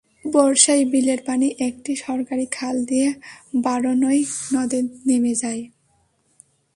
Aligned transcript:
বর্ষায় 0.25 0.83
বিলের 0.85 1.19
পানি 1.27 1.47
একটি 1.59 1.91
সরকারি 2.05 2.45
খাল 2.51 2.75
দিয়ে 2.85 3.07
বারনই 3.55 4.21
নদে 4.53 4.79
নেমে 5.07 5.33
যায়। 5.35 5.63